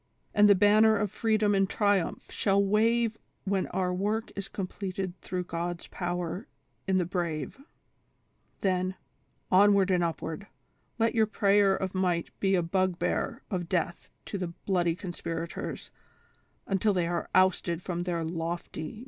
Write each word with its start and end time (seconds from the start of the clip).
'and 0.33 0.49
the 0.49 0.55
banner 0.55 0.97
of 0.97 1.11
freedom 1.11 1.53
in 1.53 1.67
triumph 1.67 2.31
shall 2.31 2.59
wave 2.65 3.19
when 3.43 3.67
our 3.67 3.93
work 3.93 4.31
is 4.35 4.47
completed 4.47 5.13
through 5.21 5.43
God's 5.43 5.85
power 5.89 6.47
in 6.87 6.97
the 6.97 7.05
brave; 7.05 7.61
then, 8.61 8.95
onward 9.51 9.91
and 9.91 10.03
upward, 10.03 10.47
let 10.97 11.13
your 11.13 11.27
prayer 11.27 11.75
of 11.75 11.93
might 11.93 12.31
be 12.39 12.55
a 12.55 12.63
bugbear 12.63 13.43
of 13.51 13.69
death 13.69 14.09
to 14.25 14.39
the 14.39 14.47
bloody 14.65 14.95
conspirators 14.95 15.91
until 16.65 16.93
they 16.93 17.05
are 17.05 17.29
ousted 17.35 17.83
from 17.83 18.01
their 18.01 18.23
lofty 18.23 18.99